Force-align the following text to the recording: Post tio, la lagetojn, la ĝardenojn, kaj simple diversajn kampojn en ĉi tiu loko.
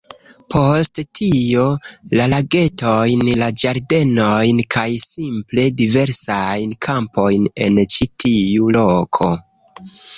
Post 0.53 1.01
tio, 1.19 1.65
la 2.19 2.25
lagetojn, 2.31 3.23
la 3.43 3.51
ĝardenojn, 3.65 4.65
kaj 4.79 4.87
simple 5.07 5.69
diversajn 5.85 6.77
kampojn 6.91 7.51
en 7.69 7.83
ĉi 7.97 8.13
tiu 8.27 8.77
loko. 8.81 9.35